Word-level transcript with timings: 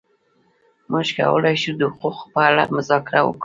موږ 0.91 1.07
کولای 1.19 1.55
شو 1.61 1.71
د 1.79 1.81
حقوقو 1.93 2.31
په 2.33 2.39
اړه 2.49 2.63
مذاکره 2.77 3.21
وکړو. 3.23 3.39